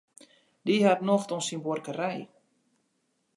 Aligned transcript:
Dy 0.65 0.75
hat 0.87 1.01
nocht 1.09 1.31
oan 1.33 1.45
syn 1.47 1.63
buorkerij. 1.65 2.19